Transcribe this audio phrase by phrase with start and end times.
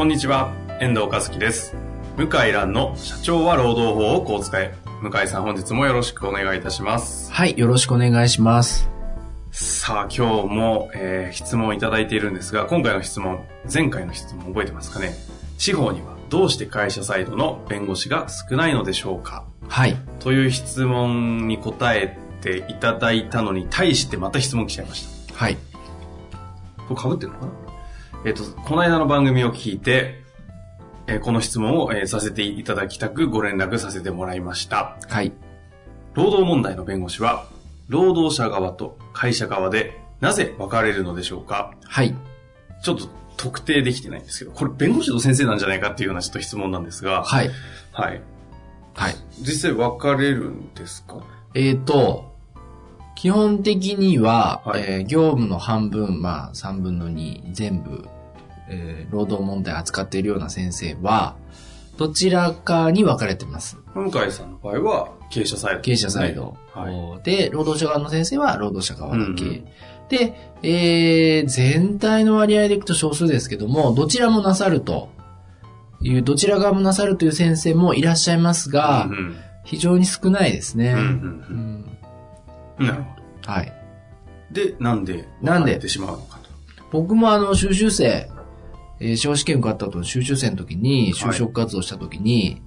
[0.00, 0.50] こんにちは、
[0.80, 1.76] 遠藤和樹です。
[2.16, 4.74] 向井蘭の社長は労働法をこう使え。
[5.02, 7.30] 向井さん本日もよろしくお願いいたします。
[7.30, 8.88] はい、よろしくお願いします。
[9.50, 15.12] さあ今日も、えー質問をいただいているんですが、今回の質問、前回の質問覚えてますかね？
[15.58, 19.44] 地方にはどうして会社サイドの弁護士が少ないのでしょうか？
[19.68, 19.98] はい。
[20.20, 25.34] という質問に答えていただいたのに対してまた質問来ちゃいました。
[25.34, 25.58] はい。
[26.88, 27.52] これ被ってるのかな？
[28.24, 30.20] えっ、と、この間の番組を聞いて、
[31.06, 34.96] えーこの質問を、えーさせていただきたくご連絡させてもらいました。
[35.08, 35.32] はい。
[36.14, 37.46] 労働問題の弁護士は、
[37.88, 41.72] 労働者側と会社側でなぜ分かれるのでしょうか？
[41.84, 42.14] はい。
[42.82, 47.50] ちょっと特定できてないんですけど、これ弁護士と先生なんじゃないかっていうようなちょっと質問なんですが、はい。
[47.92, 48.20] はい。
[48.94, 49.14] はい。
[49.40, 51.16] 実際分かれるんですか
[51.54, 52.29] えっ、と、
[53.20, 58.08] 基本的には、はいえー業務の半分、まあ、3分の2、全部、
[58.70, 61.36] えー労働問題扱っているような先生は、
[61.98, 63.76] どちらかに分かれてます。
[63.94, 66.56] 向井さんの場合は経営者サイド、経営者サイド。
[66.72, 67.22] はい。
[67.22, 69.44] で、労働者側の先生は労働者側だけ。
[69.44, 69.64] うんうん
[70.08, 70.34] で、
[70.64, 75.08] えー、全体の割合でいくと少数ですけども、どちらもなさると
[76.00, 80.94] いう、どちら側もなさるという先生もいらっしゃいますが、うんうん非常に少ないですね。
[80.94, 81.12] うんうんうんう
[81.76, 81.99] ん
[82.84, 83.52] なるほど。
[83.52, 83.72] はい。
[84.50, 85.78] で、なんで、なんで？
[85.78, 86.50] てしまうのかと。
[86.90, 88.28] 僕もあの、修習生、
[89.00, 92.62] えー司法試験受かった後の修習生の時に、就職活動した時に、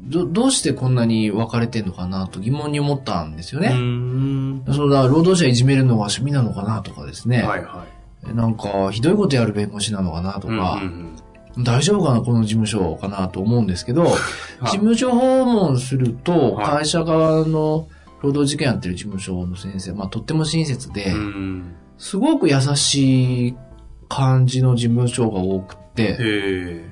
[0.00, 3.68] ど、どうしてこんなに分かれてんのかなと疑問に思ったんですよね。
[3.74, 4.64] ん。
[4.72, 7.42] そうだ、労働者いじめるのが趣味なのかなとかですね。
[7.42, 7.84] はいは
[8.26, 8.34] い。
[8.34, 11.16] なんか、ひどいことやる弁護士なのかなとか、うんうん
[11.56, 14.06] 大丈夫かなこの事務所かなと思うんですけど、
[14.62, 17.86] 事務所訪問すると、はい会社側の
[18.24, 21.12] 労働事件やってる事務所の先生、まあとっても親切で、
[21.98, 23.56] すごく優しい
[24.08, 26.90] 感じの事務所が多くて、へえ。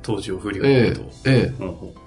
[0.00, 1.02] 当時を振りええ返ると。
[1.26, 2.02] えほうほえ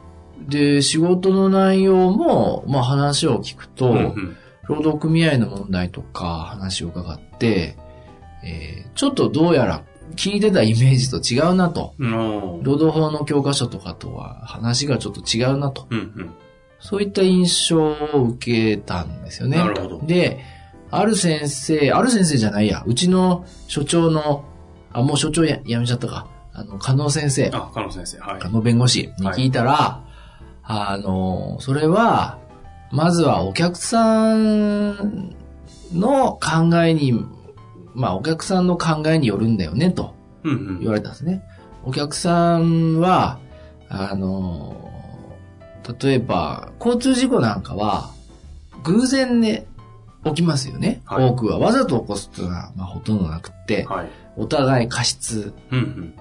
[0.50, 4.38] で、仕事の内容も、まあ話を聞くと、ううんうん
[4.68, 7.78] 労働組合の問題とか話を伺って、
[8.44, 9.84] えーちょっとどうやら
[10.16, 11.94] 聞いてたイメージと違うなと。
[12.00, 15.86] の労働法の教科書とかとは話がちょっと違うなと。
[15.92, 16.34] うんうん。
[16.80, 19.58] そういった印象を受けたんですよね。
[19.58, 20.40] なるほどで、
[20.92, 24.46] ある先生、ある先生じゃないや、うちの所長の、
[24.92, 26.28] あ、もう所長や辞めちゃったか。
[26.54, 28.40] あの、加納先生、あ、加納先生、はい。
[28.40, 30.04] 加納弁護士に聞いたら、
[30.64, 32.40] あの、それは、
[32.92, 35.36] まずはお客さん
[35.94, 37.14] の考えに、
[37.94, 40.16] まあお客さんの考えによるんだよね、と。
[40.44, 41.44] うんうん言われたんですね。
[41.84, 43.40] お客さんは、
[43.90, 44.95] あの、
[46.02, 48.12] 例えば、交通事故なんかは、
[48.84, 49.68] 偶然で
[50.24, 51.02] 起きますよね。
[51.06, 54.10] はい多くはわざと起こすっていうのは、まあ、ほとんどなくって、はい。
[54.38, 56.14] お互い過失、うんうん。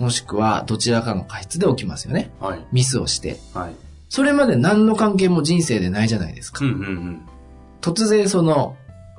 [0.00, 2.30] もしくはどちらかの過失で起きますよね。
[2.40, 2.66] はい。
[2.72, 3.38] ミスをして。
[3.54, 3.74] はい。
[4.08, 6.64] それまで何の関係も人生でないじゃないですか。
[6.64, 7.28] うんうんうん。
[7.80, 8.76] 突然その、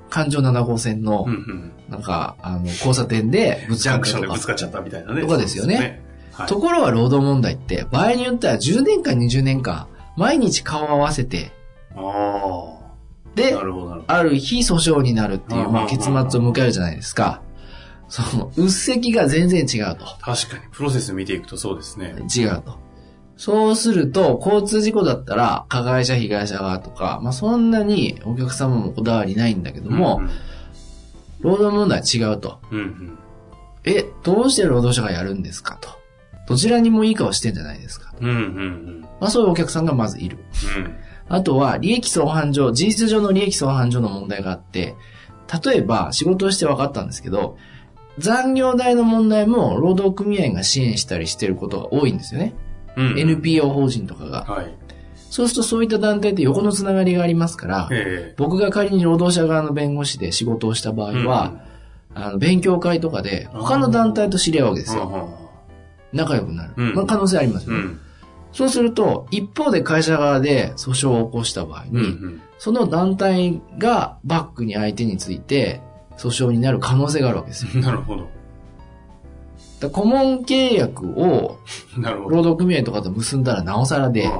[0.10, 1.72] 環状7号線のうん、うん。
[1.90, 5.22] なんか、あの、交差点でぶつジャンクかったとかションでぶつかっちゃったみたいなね。
[5.22, 6.05] とかですよねそうです
[6.36, 6.48] はい。
[6.48, 9.88] ところが労働問題って、場合によっては10年間20年間、
[10.18, 11.52] 毎日顔を合わせて、
[11.96, 12.76] あ
[13.36, 14.14] であ。
[14.14, 17.42] な、る日訴訟になるっていう、まあ、うん結末を迎えるじゃないですか。
[18.08, 20.06] その、うっせきが全然違うと。
[20.06, 20.06] ど。
[20.22, 22.16] 確かに、プロセス見ていくとそうですね。
[22.36, 22.80] 違うと。
[23.38, 30.22] そうすると、交通事故だったら、加害者、被害者側とか、まあ、そんなにお客様もこだわりないんだけども、
[31.42, 32.60] 労働問題は違うと。
[32.72, 33.18] うんうん。
[33.84, 35.90] え、どうして労働者がやるんですかと。
[36.48, 38.18] どちらにもいい顔してんじゃないですかと。
[38.22, 39.02] うんうんうん。
[39.20, 40.38] まあ、そういうお客さんがまずいる。
[40.78, 40.96] うん。
[41.28, 44.96] あとは、利益相反上、事実上の利益相反上の問題があって、
[45.66, 47.58] 例えば、仕事をして分かったんですけど、
[48.18, 52.54] 残業代の問題も労働組合が支援したりしてることが多いんですよね。
[52.96, 53.20] うんうん。
[53.20, 54.44] NPO 法人とかが。
[54.44, 54.76] はい。
[55.30, 58.34] そうするとそういった団体って横のつながりがありますから、ええ。
[58.38, 61.66] 僕が仮に労働者側の弁護士で仕事をした場合は、
[62.14, 65.45] あの、勉強会とかで他の団体と知り合うわけですよ。
[66.16, 66.24] よ。
[66.24, 66.74] 仲良くなる。
[66.78, 67.84] うんまあ可能性ありますよね。
[67.84, 68.00] うん。
[68.54, 72.42] そうすると、一方で会社側で訴訟を起こした場合に、うんうん。
[72.58, 75.82] その団体がバックに相手について、
[76.18, 77.84] 訴訟になる可能性があるわけですよ。
[77.84, 78.28] なるほど。
[79.82, 81.58] だ顧問契約を。
[81.98, 84.32] 労働組合とかと結んだらなおさらで、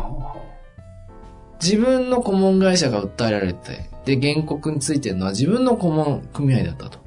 [1.62, 7.00] 自分の顧問会社が訴えられて、で、原告についてるのは自分の顧問組合だったと。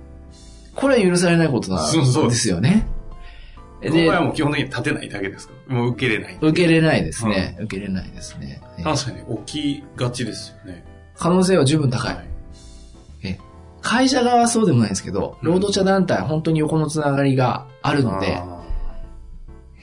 [0.74, 2.86] これは許されないことなんそうそうですよね。
[3.80, 5.54] この場合はもう基本的に立てないだけですか？
[5.68, 6.38] もう受けれない。
[6.40, 7.56] 受けれないですね。
[7.60, 8.60] 受けれないですね。
[8.78, 10.84] え確かに起きがちですよね。
[11.16, 12.14] 可能性は十分高い。
[12.14, 12.28] はい。
[13.80, 18.62] 会社側はそうでもないんですけど、うん労働者団体は本当に横のつながりがあるので、あ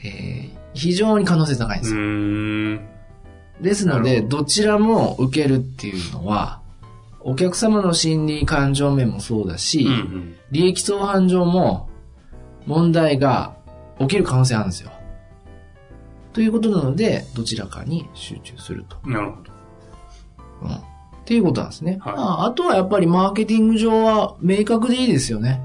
[0.04, 3.62] えー非常に可能性高いんですよ。
[3.62, 6.60] ですので、どちらも受けるっていうのは、
[7.20, 11.88] お客様の心理感情面もそうだし、うん利益相反上も
[12.66, 13.55] 問題が
[14.00, 14.90] 起きる可能性あるんですよ。
[16.32, 18.98] ということなので、どちらかに集中すると。
[19.04, 19.12] うん。
[19.12, 19.52] なるほど。
[20.62, 20.76] うん。
[20.76, 20.80] っ
[21.24, 21.98] ていうことなんですね。
[22.00, 25.60] はいああとはやっぱりマーケティング上は明確でいいですよね。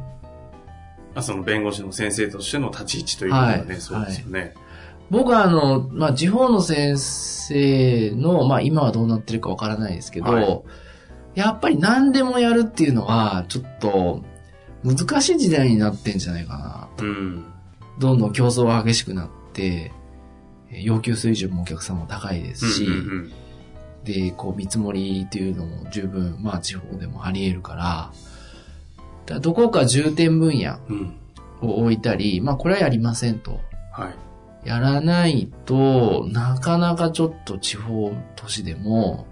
[1.13, 4.53] あその弁護士の先生としての立ち位置ということはね、はいそうですよね。
[5.09, 10.61] 僕はあの、まあ、地方の先生の、まあ、今はどうなってるかわからないですけど、はい
[11.33, 14.21] やっぱり何でもやるっていうのは、ちょっと、
[14.83, 17.05] 難しい時代になってんじゃないかな。
[17.05, 17.45] うん。
[18.01, 19.91] どんどん競争が激しくなって、
[20.71, 23.31] えー要求水準もお客さんも高いですし、うんうん
[24.03, 28.11] で、こう、見積もりっていうのも十分、まあ、地方でもあり得るから、
[29.27, 31.15] だどこか重点分野うん。
[31.61, 31.69] うん。
[31.69, 33.59] を置いたり、まあ、これはやりませんと。
[33.91, 34.09] は
[34.65, 34.67] い。
[34.67, 39.27] やらないと、なかなかちょっと地方都市でも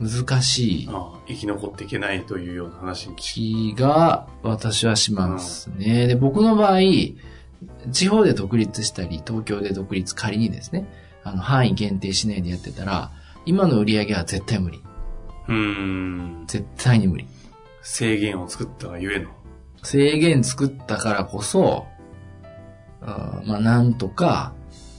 [0.00, 6.06] 難しいああ生き残っていけないというような話に聞気が私はしますね。
[6.06, 6.80] で、僕の場合、
[7.90, 10.86] 地方で独立したり、東京で独立仮にですね、
[11.24, 13.10] あの、範囲限定しないでやってたら、
[13.44, 14.82] 今の売り上げは絶対無理。
[15.48, 16.44] うーん。
[16.46, 17.26] 絶対に無理。
[17.82, 19.30] 制限を作ったがゆえの。
[19.82, 21.86] 制限作ったからこそ、
[23.00, 24.52] あーまあ、なんとか、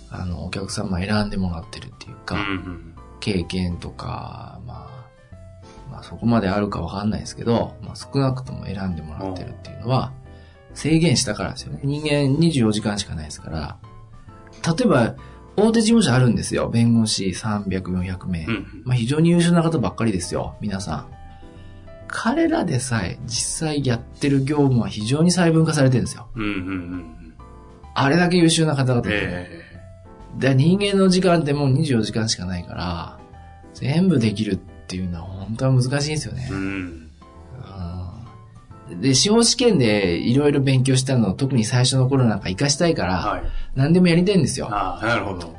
[0.10, 10.14] あの、お客様選んでもらってるっていううか、ん経験とか、まあ、まあそこまであるかわかんないですけど、まあ少なくとも選んでもらってるっていうのは、
[10.78, 11.80] 制限したからですよね。
[11.84, 13.78] 人間24時間しかないですから、
[14.64, 15.16] 例えば、
[15.56, 16.70] 大手事務所あるんですよ。
[16.70, 18.46] 弁護士300、400名。
[18.46, 18.50] うん。
[18.50, 18.82] うん。
[18.86, 20.56] まあ非常に優秀な方ばっかりですよ。
[20.62, 21.08] 皆さん。
[22.08, 26.28] 彼らでさえ実際やってる業務は非常に細分化されてるんですよ。
[26.36, 26.44] うん。
[26.44, 26.50] うん。
[26.50, 27.34] うん。
[27.96, 29.10] あれだけ優秀な方々で。
[29.12, 29.68] え
[30.38, 33.20] で人間の時間ってもう24時間しかないから、
[33.74, 36.54] 全部できるっていうのは本当は難しいんですよねえ。
[36.54, 37.07] うん。
[38.92, 43.44] うんで、司法試験でいろいろ勉強したのを特に最初の頃なんか活かしたいから、はい。
[43.76, 44.68] 何でもやりたいんですよ。
[44.72, 45.56] ああ、なるほど。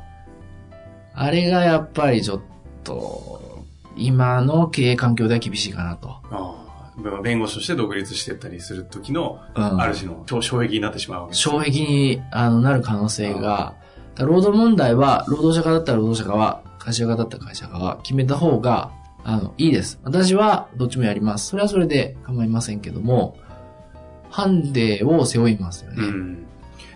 [1.13, 2.41] あれがやっぱりちょっ
[2.83, 3.63] と、
[3.95, 6.09] 今の経営環境では厳しいかなと。
[6.31, 7.21] ああ。
[7.21, 11.43] 弁護士として独立してったりする時の、うんある種の障障壁になってしまうわけです。
[11.43, 13.75] 障壁にあのなる可能性が、
[14.17, 18.91] 労働問題は、労働者側だったら労働者側、会社側だったら会社側、決めた方が、
[19.23, 19.99] あの、いいです。
[20.03, 21.47] 私はどっちもやります。
[21.49, 23.37] それはそれで構いませんけども、
[24.29, 26.03] ハンデを背負いますよね。
[26.03, 26.45] うん。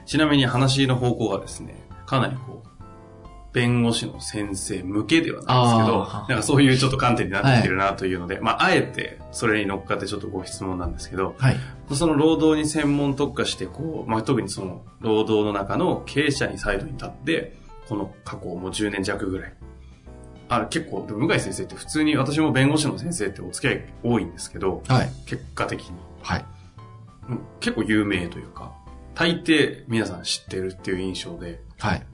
[0.06, 1.76] ちなみに話の方向がですね、
[2.06, 2.74] かなりこう、
[3.54, 11.58] 弁護士の先生向けではないですけどなんかそういうちょっと観点になってきてるなというので、まあ、あえてそれに乗っかってちょっとご質問なんですけど、はい。
[11.94, 17.56] その労働に専門特化して、こう、まあ、特にその労働の中の経営者にサイドに立って、
[17.88, 19.54] この過去もう10年弱ぐらい。
[20.56, 25.10] あれ結構、向井先生って普通に私も弁護士の先生ってお付き合い多いんですけど、はい。
[25.26, 25.96] 結果的に。
[26.22, 26.46] はい。
[27.30, 28.74] うん結構有名というか、
[29.16, 32.06] 大抵皆さん知ってるっていう印象で、はい。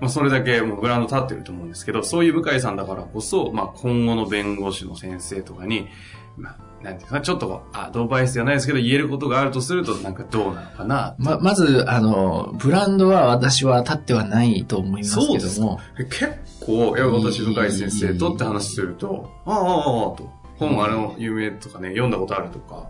[0.00, 5.88] まあそれだけもうブランド立ってると思うんですけど、そういう向井さんだからこそ、まあ今後の弁護士の先生とかに、
[6.36, 11.16] まあ、なんていうか、ちょっとアドバイスじゃないですけど、言えることがあるとすると、なんかどうなのかな。
[11.18, 22.88] ま、まず、あの、ブランドは私は立ってはないと思いますけども、結構、いや、私、向井先生とって話すると、ああ、ああ、ああと、本あの、有名とかね、読んだことあるとか、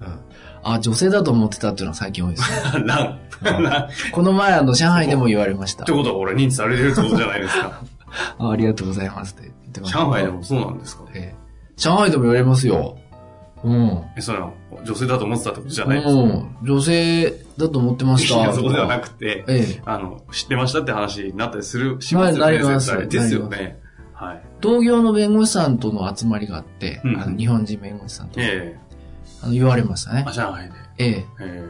[0.00, 0.20] うん
[0.64, 3.20] あ、女性だと思ってたっていうのは最近多いですね。
[4.12, 5.92] この前、あの、上海でも言われましたて。
[5.92, 7.80] ことは俺認知されてるってことじゃないですか。
[8.38, 9.98] あありがとうございますって言ってました。
[10.00, 11.04] 上海でもそうなんですか？
[11.14, 11.44] ええ
[11.76, 12.96] 上海でも言われますよ。
[13.64, 14.02] うん。
[14.16, 14.50] え、それは
[14.84, 16.20] 女性だと思ってたってことじゃないですか？
[16.20, 16.56] うん。
[16.62, 18.36] 女性だと思ってました。
[18.36, 19.82] いやそこではなくて、ええ。
[19.84, 22.58] あの、知ってましたって話になったりする、しますよね。
[22.78, 23.80] 絶対ですよね。
[24.12, 24.42] はい。
[24.60, 28.78] 同業の弁護士さんとの集まりがあって、うんあの日本人弁護士さんと、え
[29.44, 30.24] あの言われましたね。
[30.26, 30.32] えあ、。
[30.32, 30.74] 上海で。
[30.98, 31.26] ええ。
[31.40, 31.64] え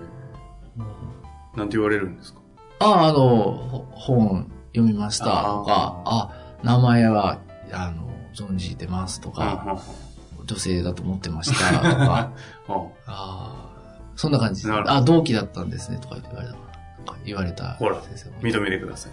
[1.55, 1.59] え。
[1.59, 2.41] なんて言われるんですか？
[2.81, 5.31] ああ、あの、ほ本読みましたと
[5.65, 6.31] か、あ
[6.63, 7.39] 名前は、
[7.73, 9.79] あの、存じてますとか、
[10.45, 12.33] 女性だと思ってましたとか、
[12.69, 13.67] う んああ、
[14.17, 16.55] そんな感じあ、同期だったんですねとか言われた
[17.25, 17.97] 言われたほら
[18.43, 19.13] 認めてください。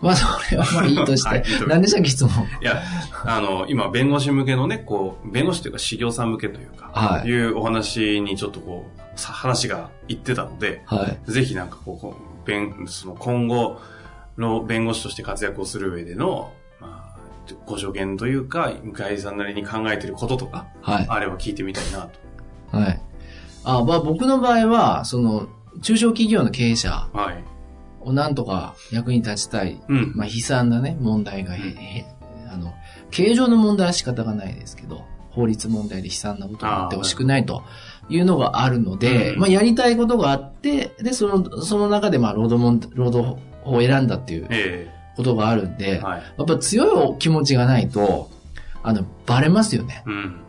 [0.00, 1.28] まあ、それはまあいいとして。
[1.28, 2.44] はい何でしたっけ、質問？
[2.62, 2.82] いや、
[3.24, 11.30] あの、今、弁護士向けのね、こう、弁護士というか、修行さん向けというか、はいいうお話にちょっとこう、さ話がいってたので、はい。
[11.30, 13.80] ぜひなんかこうこう、弁、その今後
[14.36, 17.18] の弁護士として活躍をする上での、まあ、
[17.66, 21.06] ご助言というか、向井さんなりに考えてることとか、はい。
[21.08, 22.08] あれば聞いてみたいな
[22.70, 22.76] と。
[22.78, 23.00] はい。
[23.64, 25.48] あ、まあ僕の場合は、その、
[25.82, 27.57] 中小企業の経営者はい。
[28.00, 29.80] をなんとか役に立ちたい。
[29.88, 30.12] うん。
[30.14, 32.06] まあ悲惨なね、問題がへ、へ、
[32.50, 32.74] あの、
[33.10, 37.62] 経営上の問題は仕方がないですけど、法律問題で悲惨なことになってほしくないと
[38.08, 46.22] いうのがあるので、うんまあやりたいことがあって、で、その、その中でまあ労働問労働法を選んだっていうえことがあるんで、えはい。
[46.38, 48.30] やっぱ強い気持ちがないと、
[48.82, 50.02] あの、バレますよね。
[50.06, 50.40] うん。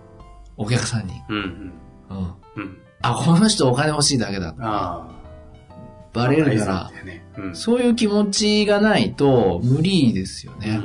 [0.57, 1.13] お客さんに。
[1.29, 1.37] うん。
[1.37, 1.73] うん。
[2.09, 2.63] うん。
[2.63, 2.77] うん。
[3.01, 4.55] あ、この人お金欲しいだけだ。
[4.59, 5.18] ああ。
[6.13, 7.25] バレるから、ね。
[7.37, 7.55] うん。
[7.55, 10.81] そういう気持ちがないと無理ですよね。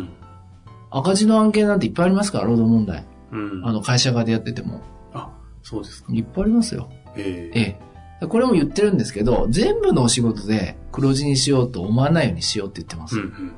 [0.91, 3.05] 赤字の案件なんていっぱいありますから、労働問題。
[3.33, 3.51] うん。
[3.59, 3.67] うん。
[3.67, 4.81] あの、会社側でやってても。
[5.13, 5.31] あ、
[5.63, 6.13] そうですか。
[6.13, 6.89] いっぱいありますよ。
[7.17, 7.79] えええ
[8.23, 8.27] え。
[8.27, 13.19] これも言ってるんですけど、全部のお仕事で黒字にしようと思わないようにしようって言ってます。
[13.19, 13.53] うん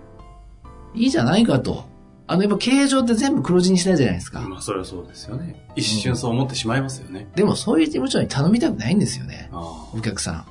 [0.95, 1.85] いいじゃないかと。
[2.27, 4.41] あの、やっぱ経営上って全部黒字にしたいじゃないですか。
[4.41, 4.51] うん。
[4.51, 5.69] まあ、それはそうですよね。
[5.77, 7.29] 一瞬そう思ってしまいますよね。
[7.37, 9.51] でもそういう事務所に頼みたくないんですよね。
[9.53, 10.45] あお客さん。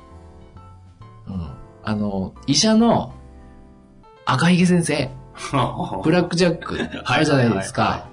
[1.28, 1.50] うん。
[1.82, 3.12] あの、医者の
[4.24, 5.10] 赤ひげ先生、
[5.52, 6.00] あ。
[6.04, 8.08] ブラックジャック、あるじゃないですはいはいか。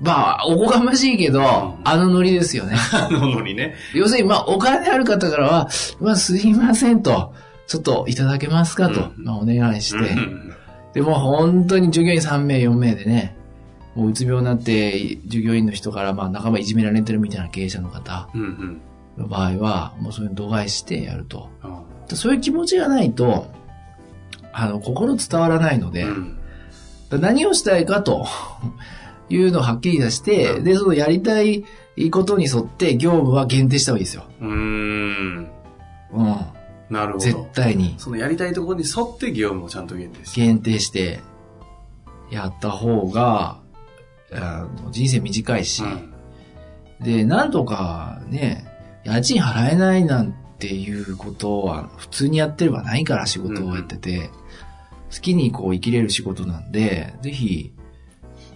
[0.00, 2.74] まあ、おこがましいけど、んあのノリですよね。
[2.92, 3.76] あののにね。
[3.94, 5.68] 要するに、まあ、お金ある方からは、
[6.00, 7.34] まあ、すいませんと、
[7.68, 10.54] ちょっといただけますかと、うんまあ、お願いして、うん
[10.92, 13.34] でも本当に従業員3名、4名でね、
[13.94, 18.28] もううつ病になって、従業員の人から、まあ、仲間いじめられてるみたいな経営者の方。
[19.16, 21.48] の場合は、もうそういうの度外してやると。
[22.12, 23.46] あそういう気持ちがないと、
[24.52, 26.38] あの、心伝わらないので、うん。
[27.10, 28.26] だ何をしたいかと
[29.28, 31.64] いうのをはっきり出して、で、そのやりたい
[32.10, 34.24] ことに沿って業務は限定した方がいいですよ。
[34.40, 35.50] うーん。
[36.12, 36.36] うん。
[36.90, 37.48] なるほ絶ど。
[37.54, 40.40] 対にそのやりたいところに沿って業務をちゃんと限定して。
[40.40, 41.20] 限定して
[42.30, 43.60] やった方が、
[44.34, 46.12] あの人生短いし、うん
[47.02, 48.64] で、なんとかね、
[49.04, 54.30] 家賃払えないなんていうことは普通にやってればないから仕事をやってて、
[55.12, 57.72] 好きにこう生きれる仕事なんで、ぜひ、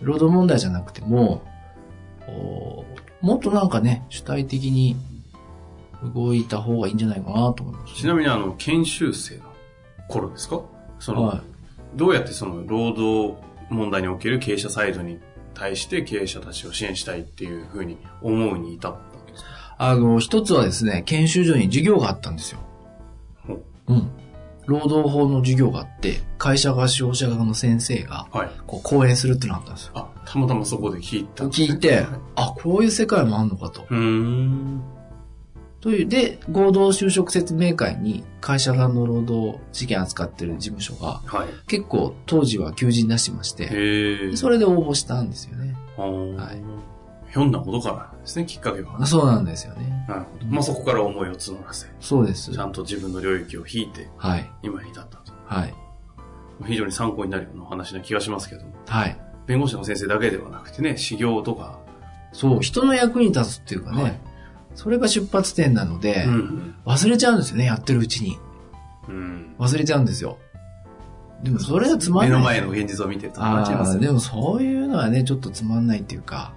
[0.02, 1.42] 労働問題じゃなくても、
[3.20, 4.96] もっとなんかね、主体的に
[6.14, 7.94] 動いた方がいいんじゃないかなと思います。
[7.96, 9.42] ちなみにあの、研修生の
[10.08, 10.62] 頃ですか？
[11.00, 11.40] その、はい。
[11.96, 13.36] どうやってその労働
[13.68, 15.18] 問題における経営者サイドに
[15.54, 18.96] 対して経営者たちを支援したいっていうふうに思うに至っ
[19.78, 22.60] あの、一つはですね、研修所に授業があったんですよ。
[23.46, 24.10] ほううん。
[24.66, 28.50] 労働法の授業があって、会社側、消費者側の先生が、はい。
[28.66, 29.92] こう、講演するってのがあったんですよ。
[29.94, 31.44] あ、たまたまそこで聞いた。
[31.44, 33.86] 聞いて、 あ、こういう世界もあんのかと。
[33.88, 34.80] うーん。
[35.80, 41.48] という、で、合同就職説明会に会社側の労働事件扱ってる事務所が、はい。
[41.68, 44.36] 結構当時は求人出してまして。
[44.36, 45.76] それで応募したんですよね。
[45.96, 46.95] ははい
[47.36, 49.04] ひょんなことからですね、きっかけは。
[49.04, 50.06] そうなんですよね。
[50.08, 50.46] なるほど。
[50.46, 52.58] まあ、そこから思いを募らせ、そうですち。
[52.58, 54.50] ゃんと自分の領域を引いて、はい。
[54.62, 55.32] 今に至ったと。
[55.44, 55.74] はい。
[56.64, 58.72] 非常に参考になるようなお話な気がしますけども。
[58.86, 59.20] はい。
[59.46, 61.78] 弁護士の先生だけではなくてね、修行とか。
[62.32, 64.20] そう、人の役に立つっていうかね、はい
[64.74, 66.74] それが出発点なので、うん。
[66.84, 68.38] 忘れちゃうんですよね、やってるうちに。
[69.08, 69.54] うん。
[69.58, 70.36] 忘れちゃうんですよ。
[71.42, 72.30] でもそれはつまんない。
[72.30, 73.98] 目の前の現実を見てとね。
[73.98, 76.52] でもそういうのはね、ちょっとつまんないっていうか、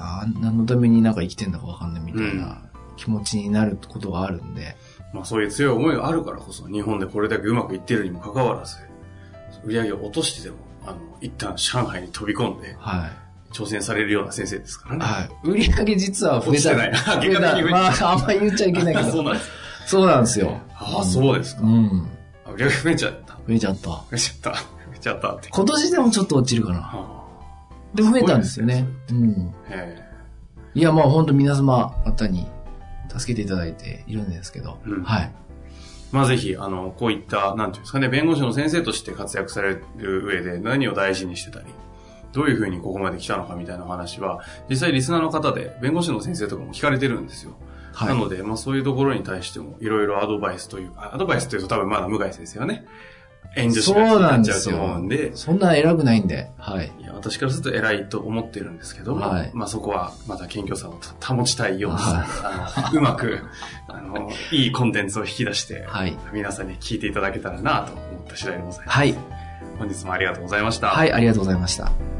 [0.00, 2.62] ああ、何のためになんか生きてんだかわかんないみたいな
[2.96, 4.76] 気持ちになることがあるんで、
[5.12, 8.78] まあそういう強い思いがあるからこそ、日本でこれだけうまくいってるにもかかわらず、
[9.64, 13.10] 売り上げを落としてでも、あの、一旦上海に飛び込んで、はい。
[13.52, 15.04] 挑戦されるような先生ですからね。
[15.04, 15.30] はい。
[15.42, 16.76] 売り上げ実は増えた。
[16.76, 17.70] ない増えた。
[17.70, 19.10] まあ、あんまり言っちゃいけないけど。
[19.10, 19.50] そうなんです。
[19.86, 20.60] そうなんですよ。
[20.74, 21.62] ああ、そうですか。
[21.62, 22.08] うん。
[22.46, 23.34] あ売り上げ増えちゃった。
[23.34, 23.88] 増えちゃった。
[23.88, 24.50] 増えちゃった。
[24.52, 24.56] 増
[24.94, 25.48] えちゃったって。
[25.50, 26.78] 今年でもちょっと落ちるかな。
[26.80, 27.19] は
[27.94, 28.86] で、増えたんですよね。
[29.10, 29.54] うん。
[30.74, 32.46] いや、まあ本当皆様方に
[33.08, 35.32] 助けていただいているんですけど、うんはい。
[35.34, 35.40] え
[36.12, 41.66] まあぜひ、あの、こういった、なんていうんですかね、弁護士の先生として活躍される上で何を大事にしてたり、
[42.32, 47.52] どういうふうにここまで来たのかみたいな話は、実際リスナーの方で弁護士の先生とかも聞かれてるんですよ。
[47.92, 48.08] はい。
[48.08, 52.86] なので、まあそういうところに対しても、いろいろアドバイスというか、アドバイスというと多分まだ向井先生はね、
[53.56, 56.92] 遠慮しなっちゃうと思うんで、そんな偉くないんで、はい。
[57.00, 62.26] いや私からすると偉いと思ってるんですけども、はいまあそこはまた謙虚さを保ちたいように、は
[62.84, 63.40] あのうまく、
[63.88, 66.16] あの、いいコンテンツを引き出して、はい。
[66.32, 68.98] 皆さんに聞いていただけたらなと思った次第でございます。
[68.98, 69.14] はい。
[69.78, 70.88] 本日もありがとうございました。
[70.88, 72.19] はい、ありがとうございました。